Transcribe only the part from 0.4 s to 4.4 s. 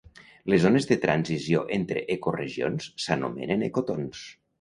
Les zones de transició entre ecoregions s'anomenen ecotons.